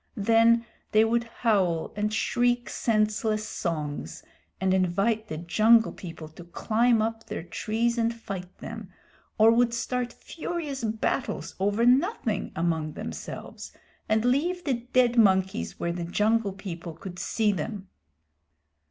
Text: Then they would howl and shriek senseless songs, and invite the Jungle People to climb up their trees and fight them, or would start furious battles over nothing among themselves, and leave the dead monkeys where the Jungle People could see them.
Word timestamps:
Then 0.17 0.65
they 0.93 1.05
would 1.05 1.25
howl 1.25 1.93
and 1.95 2.11
shriek 2.11 2.71
senseless 2.71 3.47
songs, 3.47 4.23
and 4.59 4.73
invite 4.73 5.27
the 5.27 5.37
Jungle 5.37 5.91
People 5.91 6.27
to 6.29 6.43
climb 6.43 7.03
up 7.03 7.27
their 7.27 7.43
trees 7.43 7.99
and 7.99 8.11
fight 8.11 8.57
them, 8.57 8.91
or 9.37 9.51
would 9.51 9.75
start 9.75 10.11
furious 10.11 10.83
battles 10.83 11.53
over 11.59 11.85
nothing 11.85 12.51
among 12.55 12.93
themselves, 12.93 13.73
and 14.09 14.25
leave 14.25 14.63
the 14.63 14.73
dead 14.91 15.17
monkeys 15.19 15.79
where 15.79 15.93
the 15.93 16.05
Jungle 16.05 16.53
People 16.53 16.93
could 16.93 17.19
see 17.19 17.51
them. 17.51 17.87